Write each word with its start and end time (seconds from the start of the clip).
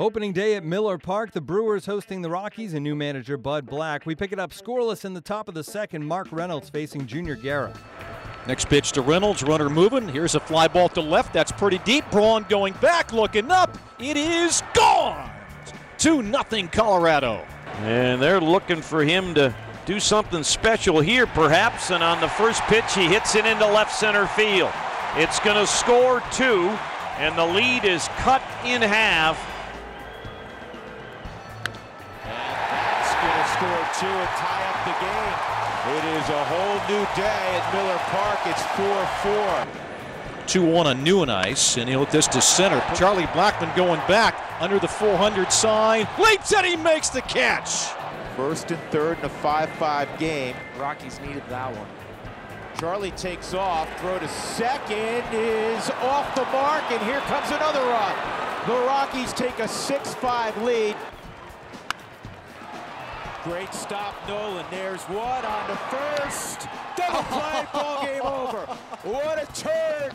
Opening 0.00 0.32
day 0.32 0.54
at 0.54 0.64
Miller 0.64 0.96
Park, 0.96 1.32
the 1.32 1.42
Brewers 1.42 1.84
hosting 1.84 2.22
the 2.22 2.30
Rockies 2.30 2.72
and 2.72 2.82
new 2.82 2.94
manager 2.94 3.36
Bud 3.36 3.66
Black. 3.66 4.06
We 4.06 4.14
pick 4.14 4.32
it 4.32 4.38
up 4.38 4.50
scoreless 4.50 5.04
in 5.04 5.12
the 5.12 5.20
top 5.20 5.46
of 5.46 5.52
the 5.52 5.62
second. 5.62 6.06
Mark 6.06 6.28
Reynolds 6.32 6.70
facing 6.70 7.06
Junior 7.06 7.36
Guerra. 7.36 7.74
Next 8.46 8.70
pitch 8.70 8.92
to 8.92 9.02
Reynolds, 9.02 9.42
runner 9.42 9.68
moving. 9.68 10.08
Here's 10.08 10.34
a 10.34 10.40
fly 10.40 10.68
ball 10.68 10.88
to 10.88 11.02
left. 11.02 11.34
That's 11.34 11.52
pretty 11.52 11.76
deep. 11.84 12.10
Braun 12.10 12.46
going 12.48 12.72
back, 12.80 13.12
looking 13.12 13.50
up. 13.50 13.76
It 13.98 14.16
is 14.16 14.62
gone. 14.72 15.30
2 15.98 16.22
nothing 16.22 16.68
Colorado. 16.68 17.46
And 17.80 18.22
they're 18.22 18.40
looking 18.40 18.80
for 18.80 19.04
him 19.04 19.34
to 19.34 19.54
do 19.84 20.00
something 20.00 20.42
special 20.42 21.00
here, 21.00 21.26
perhaps. 21.26 21.90
And 21.90 22.02
on 22.02 22.22
the 22.22 22.28
first 22.28 22.62
pitch, 22.62 22.94
he 22.94 23.06
hits 23.06 23.34
it 23.34 23.44
into 23.44 23.66
left 23.66 23.94
center 23.94 24.26
field. 24.28 24.72
It's 25.16 25.40
going 25.40 25.58
to 25.58 25.66
score 25.66 26.22
two, 26.32 26.70
and 27.18 27.36
the 27.36 27.44
lead 27.44 27.84
is 27.84 28.08
cut 28.16 28.40
in 28.64 28.80
half. 28.80 29.38
Score 33.60 33.88
two 34.00 34.06
and 34.06 34.28
tie 34.40 34.64
up 34.72 34.80
the 34.88 34.96
game. 35.04 35.36
It 35.96 36.04
is 36.16 36.28
a 36.30 36.44
whole 36.46 36.78
new 36.88 37.04
day 37.14 37.60
at 37.60 37.74
Miller 37.74 38.00
Park. 38.08 38.40
It's 38.46 38.62
4-4. 38.72 39.66
2-1 40.46 40.86
on 40.86 41.02
New 41.02 41.20
and 41.20 41.30
Ice, 41.30 41.76
and 41.76 41.86
he'll 41.86 42.00
hit 42.00 42.10
this 42.10 42.26
to 42.28 42.40
center. 42.40 42.82
Charlie 42.94 43.24
Blackmon 43.24 43.74
going 43.76 44.00
back 44.08 44.34
under 44.62 44.78
the 44.78 44.88
400 44.88 45.52
sign. 45.52 46.08
Leaps 46.18 46.54
and 46.54 46.64
he 46.64 46.76
makes 46.76 47.10
the 47.10 47.20
catch. 47.22 47.92
First 48.34 48.70
and 48.70 48.80
third 48.90 49.18
in 49.18 49.26
a 49.26 49.28
5-5 49.28 50.18
game. 50.18 50.56
Rockies 50.78 51.20
needed 51.20 51.42
that 51.50 51.76
one. 51.76 51.86
Charlie 52.78 53.10
takes 53.10 53.52
off. 53.52 53.88
Throw 54.00 54.18
to 54.18 54.28
second 54.28 55.22
is 55.34 55.90
off 56.00 56.34
the 56.34 56.44
mark, 56.46 56.90
and 56.90 57.02
here 57.02 57.20
comes 57.20 57.50
another 57.50 57.80
run. 57.80 58.14
The 58.66 58.86
Rockies 58.86 59.34
take 59.34 59.58
a 59.58 59.68
6-5 59.68 60.64
lead. 60.64 60.96
Great 63.50 63.74
stop, 63.74 64.14
Nolan. 64.28 64.64
There's 64.70 65.02
one 65.06 65.44
on 65.44 65.68
the 65.68 65.76
first. 65.76 66.68
Double 66.96 67.24
play, 67.24 67.66
ball 67.72 68.04
game 68.04 68.22
over. 68.22 68.58
What 69.02 69.42
a 69.42 69.60
turn, 69.60 70.12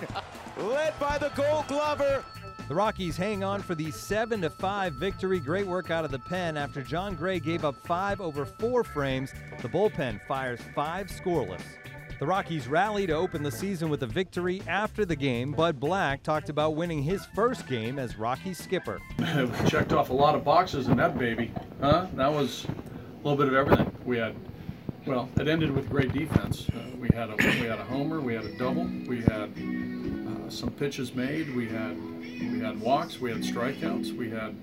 led 0.57 0.97
by 1.01 1.17
the 1.17 1.27
Gold 1.35 1.67
Glover. 1.67 2.23
The 2.69 2.73
Rockies 2.73 3.17
hang 3.17 3.43
on 3.43 3.61
for 3.61 3.75
the 3.75 3.91
7 3.91 4.49
5 4.49 4.93
victory. 4.93 5.41
Great 5.41 5.67
work 5.67 5.91
out 5.91 6.05
of 6.05 6.11
the 6.11 6.19
pen 6.19 6.55
after 6.55 6.81
John 6.81 7.13
Gray 7.13 7.41
gave 7.41 7.65
up 7.65 7.75
five 7.85 8.21
over 8.21 8.45
four 8.45 8.85
frames. 8.85 9.33
The 9.61 9.67
bullpen 9.67 10.25
fires 10.25 10.61
five 10.73 11.07
scoreless. 11.07 11.61
The 12.17 12.25
Rockies 12.25 12.69
rally 12.69 13.05
to 13.07 13.13
open 13.13 13.43
the 13.43 13.51
season 13.51 13.89
with 13.89 14.01
a 14.03 14.07
victory 14.07 14.61
after 14.65 15.03
the 15.03 15.17
game. 15.17 15.51
Bud 15.51 15.77
Black 15.77 16.23
talked 16.23 16.47
about 16.47 16.77
winning 16.77 17.03
his 17.03 17.25
first 17.35 17.67
game 17.67 17.99
as 17.99 18.17
Rockies 18.17 18.57
skipper. 18.57 19.01
checked 19.67 19.91
off 19.91 20.09
a 20.09 20.13
lot 20.13 20.35
of 20.35 20.45
boxes 20.45 20.87
in 20.87 20.95
that 20.95 21.19
baby, 21.19 21.51
huh? 21.81 22.07
That 22.13 22.31
was 22.31 22.65
little 23.27 23.43
bit 23.43 23.51
of 23.51 23.55
everything. 23.55 23.91
We 24.05 24.17
had, 24.17 24.35
well, 25.07 25.29
it 25.39 25.47
ended 25.47 25.75
with 25.75 25.89
great 25.89 26.13
defense. 26.13 26.69
Uh, 26.69 26.95
we 26.99 27.09
had 27.15 27.31
a 27.31 27.35
we 27.35 27.65
had 27.65 27.79
a 27.79 27.83
homer, 27.85 28.21
we 28.21 28.35
had 28.35 28.45
a 28.45 28.55
double, 28.55 28.87
we 29.07 29.21
had 29.21 29.49
uh, 29.57 30.49
some 30.49 30.69
pitches 30.69 31.15
made, 31.15 31.55
we 31.55 31.67
had 31.67 31.97
we 32.21 32.59
had 32.59 32.79
walks, 32.79 33.19
we 33.19 33.31
had 33.31 33.41
strikeouts, 33.41 34.15
we 34.15 34.29
had 34.29 34.55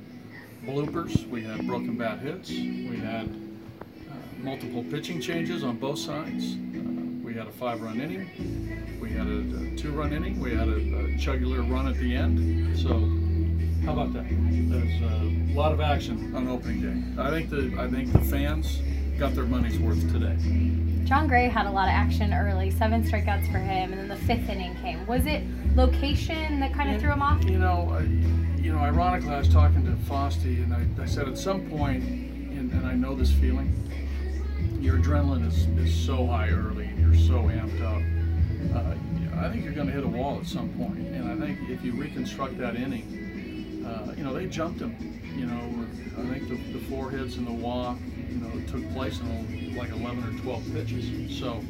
bloopers, 0.65 1.29
we 1.29 1.43
had 1.43 1.67
broken 1.67 1.97
bat 1.97 2.21
hits, 2.21 2.51
we 2.51 2.99
had 2.99 3.27
uh, 4.09 4.15
multiple 4.39 4.85
pitching 4.85 5.21
changes 5.21 5.65
on 5.65 5.77
both 5.77 5.99
sides. 5.99 6.55
Uh, 6.55 6.79
we 7.25 7.35
had 7.35 7.49
a 7.49 7.53
five-run 7.53 8.01
inning, 8.01 8.99
we 9.01 9.11
had 9.11 9.27
a, 9.27 9.73
a 9.73 9.77
two-run 9.77 10.13
inning, 10.13 10.39
we 10.39 10.55
had 10.55 10.69
a, 10.69 10.77
a 10.77 11.17
jugular 11.17 11.63
run 11.63 11.89
at 11.89 11.97
the 11.97 12.15
end. 12.15 12.79
So 12.79 12.91
how 13.85 13.93
about 13.93 14.13
that? 14.13 14.25
There's 14.29 15.03
a 15.03 15.55
lot 15.55 15.73
of 15.73 15.81
action 15.81 16.35
on 16.35 16.49
opening 16.49 16.81
day. 16.81 17.23
I 17.23 17.31
think 17.31 17.51
the 17.51 17.75
I 17.79 17.89
think 17.89 18.13
the 18.13 18.21
fans 18.21 18.81
got 19.19 19.35
their 19.35 19.45
money's 19.45 19.79
worth 19.79 20.01
today. 20.13 20.37
John 21.05 21.27
Gray 21.27 21.49
had 21.49 21.67
a 21.67 21.71
lot 21.71 21.89
of 21.89 21.95
action 21.95 22.33
early, 22.33 22.71
seven 22.71 23.03
strikeouts 23.03 23.51
for 23.51 23.59
him, 23.59 23.93
and 23.93 23.99
then 23.99 24.09
the 24.09 24.17
fifth 24.17 24.49
inning 24.49 24.75
came. 24.77 25.05
Was 25.07 25.27
it 25.27 25.43
location 25.75 26.61
that 26.61 26.73
kind 26.73 26.95
of 26.95 27.01
threw 27.01 27.13
him 27.13 27.23
off? 27.23 27.45
You 27.45 27.59
know, 27.59 27.91
I, 27.93 28.03
you 28.61 28.73
know, 28.73 28.79
ironically, 28.79 29.31
I 29.31 29.39
was 29.39 29.49
talking 29.49 29.85
to 29.85 29.93
Fosty, 30.11 30.63
and 30.63 30.73
I, 30.73 31.03
I 31.03 31.07
said 31.07 31.29
at 31.29 31.37
some 31.37 31.69
point, 31.69 32.05
and, 32.05 32.71
and 32.73 32.87
I 32.87 32.95
know 32.95 33.15
this 33.15 33.33
feeling, 33.33 33.75
your 34.81 34.99
adrenaline 34.99 35.47
is, 35.47 35.67
is 35.79 35.95
so 35.95 36.27
high 36.27 36.51
early, 36.51 36.85
and 36.85 36.99
you're 37.01 37.21
so 37.21 37.43
amped 37.49 37.83
up. 37.83 38.77
Uh, 38.77 38.95
I 39.45 39.51
think 39.51 39.65
you're 39.65 39.75
going 39.75 39.89
to 39.89 39.93
hit 39.93 40.05
a 40.05 40.09
wall 40.09 40.39
at 40.39 40.47
some 40.47 40.69
point. 40.71 40.95
point, 40.95 41.09
and 41.09 41.43
I 41.43 41.47
think 41.47 41.69
if 41.69 41.85
you 41.85 41.93
reconstruct 41.93 42.57
that 42.59 42.77
inning, 42.77 43.32
uh, 43.87 44.13
you 44.17 44.25
know, 44.25 44.33
they 44.35 44.47
jumped 44.47 44.81
him. 44.81 44.97
You 45.37 45.47
know, 45.47 45.87
I 46.23 46.33
think 46.33 46.49
the, 46.49 46.79
the 46.79 46.85
four 46.87 47.11
hits 47.11 47.37
and 47.37 47.47
the 47.47 47.53
walk, 47.53 47.99
you 48.29 48.37
know, 48.37 48.51
took 48.67 48.91
place 48.93 49.21
in 49.21 49.77
like 49.77 49.91
11 49.91 50.25
or 50.25 50.43
12 50.43 50.73
pitches. 50.73 51.39
So, 51.39 51.63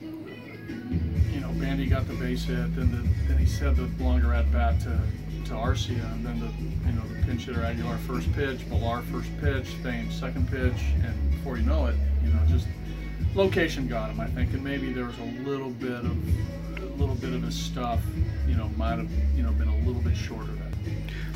you 0.00 1.40
know, 1.40 1.52
Bandy 1.52 1.86
got 1.86 2.06
the 2.06 2.14
base 2.14 2.44
hit, 2.44 2.74
then 2.76 2.90
the, 2.90 3.28
then 3.28 3.38
he 3.38 3.46
said 3.46 3.76
the 3.76 3.88
longer 4.02 4.34
at 4.34 4.50
bat 4.52 4.80
to 4.80 4.98
to 5.46 5.52
Arcia, 5.52 6.10
and 6.12 6.24
then 6.24 6.40
the 6.40 6.46
you 6.88 6.96
know 6.96 7.06
the 7.06 7.26
pinch 7.26 7.44
hitter 7.44 7.62
Aguilar 7.62 7.98
first 7.98 8.32
pitch, 8.32 8.60
Villar 8.60 9.02
first 9.12 9.28
pitch, 9.40 9.74
Thames 9.82 10.18
second 10.18 10.48
pitch, 10.50 10.80
and 11.02 11.30
before 11.32 11.58
you 11.58 11.64
know 11.64 11.86
it, 11.86 11.96
you 12.24 12.30
know, 12.30 12.40
just 12.48 12.66
location 13.34 13.86
got 13.86 14.10
him, 14.10 14.20
I 14.20 14.26
think, 14.26 14.54
and 14.54 14.64
maybe 14.64 14.92
there 14.92 15.04
was 15.04 15.18
a 15.18 15.48
little 15.48 15.70
bit 15.70 15.90
of 15.92 16.16
a 16.78 16.96
little 16.96 17.14
bit 17.16 17.34
of 17.34 17.42
his 17.42 17.54
stuff, 17.54 18.00
you 18.48 18.54
know, 18.54 18.68
might 18.76 18.96
have 18.96 19.10
you 19.36 19.42
know 19.42 19.52
been 19.52 19.68
a 19.68 19.78
little 19.78 20.00
bit 20.00 20.16
shorter 20.16 20.52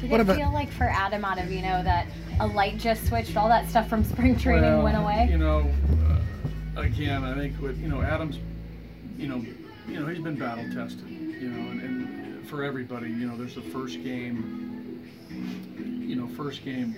did 0.00 0.10
what 0.10 0.20
it 0.20 0.22
about, 0.24 0.36
feel 0.36 0.52
like 0.52 0.70
for 0.70 0.84
Adam 0.84 1.22
Ottavino 1.22 1.82
that 1.84 2.06
a 2.40 2.46
light 2.46 2.78
just 2.78 3.06
switched, 3.06 3.36
all 3.36 3.48
that 3.48 3.68
stuff 3.68 3.88
from 3.88 4.04
spring 4.04 4.36
training 4.38 4.62
well, 4.62 4.82
went 4.82 4.96
away? 4.96 5.28
You 5.30 5.38
know, 5.38 5.70
uh, 6.76 6.80
again, 6.80 7.24
I 7.24 7.34
think 7.34 7.60
with 7.60 7.78
you 7.80 7.88
know 7.88 8.02
Adams, 8.02 8.38
you 9.16 9.28
know, 9.28 9.44
you 9.88 10.00
know 10.00 10.06
he's 10.06 10.22
been 10.22 10.36
battle 10.36 10.64
tested, 10.72 11.08
you 11.08 11.48
know, 11.48 11.70
and, 11.70 11.80
and 11.82 12.48
for 12.48 12.64
everybody, 12.64 13.08
you 13.08 13.26
know, 13.26 13.36
there's 13.36 13.54
the 13.54 13.62
first 13.62 14.02
game, 14.02 15.02
you 15.28 16.16
know, 16.16 16.28
first 16.28 16.64
game. 16.64 16.96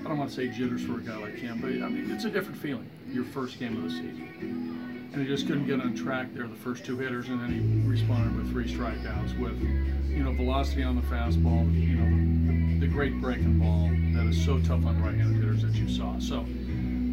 I 0.00 0.08
don't 0.08 0.18
want 0.18 0.30
to 0.30 0.36
say 0.36 0.48
jitters 0.48 0.84
for 0.84 0.98
a 0.98 1.00
guy 1.00 1.16
like 1.16 1.36
him, 1.36 1.60
but 1.60 1.70
I 1.70 1.88
mean 1.88 2.10
it's 2.10 2.24
a 2.24 2.30
different 2.30 2.58
feeling. 2.58 2.88
Your 3.10 3.24
first 3.24 3.58
game 3.58 3.76
of 3.76 3.84
the 3.84 3.90
season, 3.90 4.77
and 5.12 5.22
he 5.22 5.26
just 5.26 5.46
couldn't 5.46 5.66
get 5.66 5.80
on 5.80 5.94
track 5.94 6.28
there 6.34 6.46
the 6.46 6.54
first 6.54 6.84
two 6.84 6.98
hitters, 6.98 7.28
and 7.28 7.40
then 7.40 7.50
he 7.50 7.88
responded 7.88 8.36
with 8.36 8.50
three 8.50 8.72
strikeouts 8.72 9.38
with 9.38 9.60
you 10.08 10.22
know 10.22 10.32
velocity 10.32 10.82
on 10.82 10.96
the 10.96 11.02
fastball, 11.02 11.72
you 11.74 11.96
know 11.96 12.80
the 12.80 12.86
great 12.86 13.20
breaking 13.20 13.58
ball 13.58 13.90
that 14.14 14.28
is 14.28 14.44
so 14.44 14.58
tough 14.60 14.84
on 14.86 15.02
right-handed 15.02 15.36
hitters 15.36 15.62
that 15.62 15.74
you 15.74 15.88
saw. 15.88 16.18
So 16.18 16.40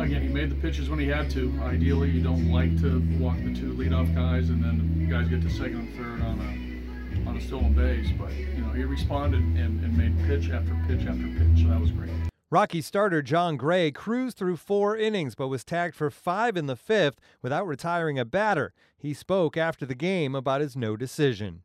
again, 0.03 0.21
he 0.21 0.27
made 0.27 0.51
the 0.51 0.55
pitches 0.55 0.89
when 0.89 0.99
he 0.99 1.07
had 1.07 1.29
to. 1.31 1.53
Ideally, 1.63 2.09
you 2.09 2.21
don't 2.21 2.51
like 2.51 2.79
to 2.81 2.99
walk 3.19 3.37
the 3.37 3.53
two 3.53 3.73
leadoff 3.73 4.13
guys 4.13 4.49
and 4.49 4.63
then 4.63 4.99
the 4.99 5.11
guys 5.11 5.27
get 5.27 5.41
to 5.41 5.49
second 5.49 5.77
and 5.77 5.95
third 5.95 6.21
on 6.21 6.39
a 6.39 7.29
on 7.29 7.37
a 7.37 7.41
stolen 7.41 7.73
base. 7.73 8.09
But 8.17 8.33
you 8.33 8.61
know, 8.61 8.69
he 8.73 8.83
responded 8.83 9.41
and, 9.41 9.83
and 9.83 9.97
made 9.97 10.17
pitch 10.27 10.51
after 10.51 10.75
pitch 10.87 11.07
after 11.07 11.27
pitch. 11.27 11.63
So 11.63 11.69
that 11.69 11.79
was 11.79 11.91
great. 11.91 12.11
Rocky 12.55 12.79
starter 12.79 13.21
John 13.21 13.57
Gray 13.57 13.91
cruised 13.91 14.37
through 14.37 14.55
four 14.55 14.95
innings 14.95 15.35
but 15.35 15.49
was 15.49 15.65
tagged 15.65 15.93
for 15.93 16.09
five 16.09 16.55
in 16.55 16.67
the 16.67 16.77
fifth 16.77 17.19
without 17.41 17.67
retiring 17.67 18.17
a 18.17 18.23
batter. 18.23 18.71
He 18.97 19.13
spoke 19.13 19.57
after 19.57 19.85
the 19.85 19.93
game 19.93 20.33
about 20.33 20.61
his 20.61 20.73
no 20.73 20.95
decision. 20.95 21.63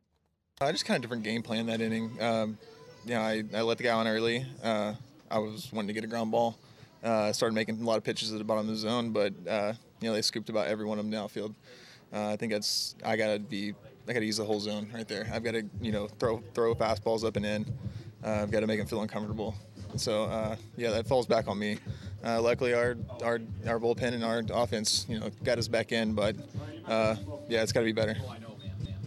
I 0.59 0.73
just 0.73 0.83
kind 0.83 0.97
of 0.97 1.01
different 1.01 1.23
game 1.23 1.43
plan 1.43 1.67
that 1.67 1.79
inning. 1.79 2.11
Um, 2.19 2.57
you 3.05 3.13
know, 3.13 3.21
I, 3.21 3.41
I 3.55 3.61
let 3.61 3.77
the 3.77 3.85
guy 3.85 3.93
on 3.93 4.05
early. 4.05 4.45
Uh, 4.61 4.95
I 5.29 5.39
was 5.39 5.71
wanting 5.71 5.87
to 5.87 5.93
get 5.93 6.03
a 6.03 6.07
ground 6.07 6.29
ball. 6.29 6.57
Uh, 7.01 7.31
started 7.31 7.55
making 7.55 7.79
a 7.79 7.85
lot 7.85 7.95
of 7.95 8.03
pitches 8.03 8.33
at 8.33 8.37
the 8.37 8.43
bottom 8.43 8.67
of 8.67 8.73
the 8.73 8.75
zone, 8.75 9.11
but 9.11 9.31
uh, 9.47 9.71
you 10.01 10.09
know 10.09 10.13
they 10.13 10.21
scooped 10.21 10.49
about 10.49 10.67
every 10.67 10.83
one 10.83 10.99
of 10.99 11.09
them 11.09 11.13
downfield. 11.13 11.55
Uh, 12.11 12.31
I 12.31 12.35
think 12.35 12.51
that's 12.51 12.95
I 13.05 13.15
gotta 13.15 13.39
be 13.39 13.73
I 14.09 14.11
gotta 14.11 14.25
use 14.25 14.35
the 14.35 14.43
whole 14.43 14.59
zone 14.59 14.91
right 14.93 15.07
there. 15.07 15.25
I've 15.33 15.45
got 15.45 15.51
to 15.51 15.63
you 15.81 15.93
know 15.93 16.09
throw 16.19 16.43
throw 16.53 16.75
fastballs 16.75 17.23
up 17.23 17.37
and 17.37 17.45
in. 17.45 17.65
Uh, 18.23 18.41
I've 18.43 18.51
got 18.51 18.59
to 18.59 18.67
make 18.67 18.77
them 18.77 18.87
feel 18.87 19.01
uncomfortable. 19.01 19.55
So 19.95 20.25
uh, 20.25 20.55
yeah, 20.77 20.91
that 20.91 21.07
falls 21.07 21.25
back 21.25 21.47
on 21.47 21.59
me. 21.59 21.77
luckily, 22.23 22.73
our 22.73 22.97
our 23.23 23.39
our 23.67 23.79
bullpen 23.79 24.13
and 24.13 24.23
our 24.23 24.43
offense 24.53 25.05
you 25.09 25.19
know 25.19 25.29
got 25.43 25.57
us 25.57 25.67
back 25.67 25.91
in, 25.91 26.13
but 26.13 26.35
yeah, 26.87 27.63
it's 27.63 27.71
got 27.71 27.81
to 27.81 27.85
be 27.85 27.91
better. 27.91 28.15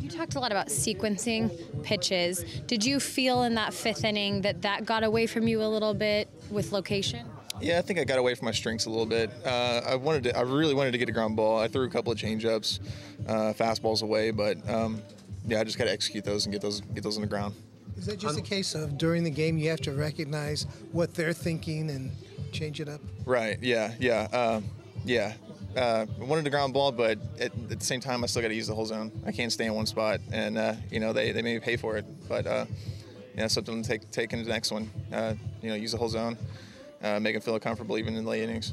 You 0.05 0.11
talked 0.11 0.35
a 0.35 0.41
lot 0.41 0.51
about 0.51 0.67
sequencing 0.67 1.83
pitches. 1.83 2.45
Did 2.67 2.85
you 2.85 3.01
feel 3.01 3.45
in 3.45 3.55
that 3.55 3.73
fifth 3.73 4.05
inning 4.05 4.43
that 4.43 4.61
that 4.61 4.85
got 4.85 5.03
away 5.03 5.27
from 5.27 5.49
you 5.49 5.63
a 5.63 5.65
little 5.67 5.95
bit 5.95 6.29
with 6.51 6.73
location? 6.73 7.27
Yeah, 7.59 7.79
I 7.79 7.83
think 7.83 7.99
I 7.99 8.05
got 8.05 8.19
away 8.19 8.35
from 8.35 8.45
my 8.45 8.53
strengths 8.53 8.85
a 8.85 8.91
little 8.91 9.07
bit. 9.07 9.31
Uh, 9.47 9.81
I 9.87 9.95
wanted 9.95 10.25
to, 10.25 10.37
I 10.37 10.43
really 10.43 10.75
wanted 10.75 10.91
to 10.91 10.99
get 10.99 11.09
a 11.09 11.13
ground 11.13 11.37
ball. 11.37 11.59
I 11.59 11.69
threw 11.69 11.87
a 11.87 11.89
couple 11.89 12.13
of 12.13 12.19
changeups, 12.19 12.81
uh, 13.27 13.55
fastballs 13.55 14.03
away, 14.03 14.31
but 14.31 14.59
um, 14.69 15.01
yeah, 15.47 15.61
I 15.61 15.65
just 15.65 15.79
got 15.79 15.85
to 15.85 15.91
execute 15.91 16.23
those 16.23 16.45
and 16.45 16.53
get 16.53 16.61
those 16.61 16.83
get 16.83 17.03
those 17.03 17.17
on 17.17 17.23
the 17.23 17.29
ground. 17.29 17.55
Is 17.97 18.07
that 18.07 18.19
just 18.19 18.39
a 18.39 18.43
case 18.43 18.75
of 18.75 18.99
during 18.99 19.25
the 19.25 19.31
game 19.31 19.57
you 19.59 19.71
have 19.71 19.81
to 19.83 19.93
recognize 19.93 20.67
what 20.93 21.15
they're 21.15 21.33
thinking 21.33 21.91
and 21.91 22.11
change 22.53 22.81
it 22.81 22.89
up? 22.89 23.01
Right. 23.25 23.59
Yeah. 23.63 23.95
Yeah. 23.99 24.29
Uh, 24.33 24.61
yeah 25.05 25.35
uh, 25.77 26.07
wanted 26.19 26.45
to 26.45 26.51
ground 26.51 26.73
ball, 26.73 26.93
but 26.93 27.19
at, 27.39 27.53
at, 27.53 27.69
the 27.69 27.85
same 27.85 28.01
time, 28.01 28.23
I 28.23 28.27
still 28.27 28.43
got 28.43 28.49
to 28.49 28.55
use 28.55 28.67
the 28.67 28.75
whole 28.75 28.87
zone. 28.87 29.11
I 29.27 29.33
can't 29.33 29.53
stay 29.53 29.67
in 29.67 29.75
one 29.75 29.87
spot, 29.87 30.21
and 30.33 30.59
uh, 30.59 30.75
you 30.91 31.01
know 31.01 31.13
they, 31.13 31.33
they 31.33 31.43
made 31.43 31.55
me 31.55 31.61
pay 31.61 31.77
for 31.77 31.97
it. 31.97 32.05
But 32.29 32.47
uh, 32.47 32.67
yeah, 33.37 33.47
something 33.49 33.83
to 33.83 33.89
take 33.89 34.11
take 34.11 34.33
into 34.33 34.45
the 34.45 34.53
next 34.53 34.71
one. 34.73 34.91
Uh, 35.13 35.35
you 35.63 35.69
know 35.69 35.75
use 35.75 35.93
the 35.93 35.99
whole 35.99 36.09
zone, 36.09 36.39
uh, 37.03 37.19
make 37.21 37.35
them 37.35 37.43
feel 37.43 37.59
comfortable 37.59 37.99
even 37.99 38.15
in 38.17 38.25
the 38.25 38.31
late 38.31 38.43
innings. 38.43 38.73